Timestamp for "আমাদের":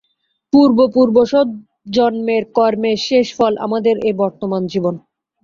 3.65-3.95